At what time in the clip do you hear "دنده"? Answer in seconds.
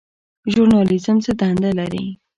1.39-1.69